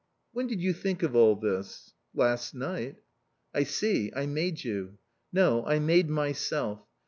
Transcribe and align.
"When 0.33 0.47
did 0.47 0.59
you 0.59 0.73
think 0.73 1.03
of 1.03 1.15
all 1.15 1.35
this?" 1.35 1.93
"Last 2.15 2.55
night." 2.55 3.03
"I 3.53 3.61
see. 3.61 4.11
I 4.15 4.25
made 4.25 4.63
you." 4.63 4.97
"No. 5.31 5.63
I 5.63 5.77
made 5.77 6.09
myself. 6.09 6.81